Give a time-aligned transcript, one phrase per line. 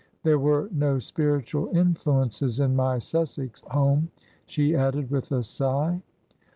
[0.23, 4.09] There were no spiritual influences in my Sussex home,"
[4.47, 6.01] she added, with a sigh.